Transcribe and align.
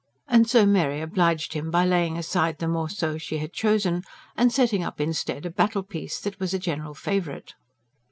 And 0.27 0.49
so 0.49 0.65
Mary 0.65 0.99
obliged 0.99 1.53
him 1.53 1.69
by 1.69 1.85
laying 1.85 2.17
aside 2.17 2.57
the 2.57 2.65
MORCEAU 2.65 3.19
she 3.21 3.37
had 3.37 3.53
chosen, 3.53 4.01
and 4.35 4.51
setting 4.51 4.83
up 4.83 4.99
instead 4.99 5.45
a 5.45 5.51
"battle 5.51 5.83
piece," 5.83 6.19
that 6.21 6.39
was 6.39 6.55
a 6.55 6.57
general 6.57 6.95
favourite. 6.95 7.53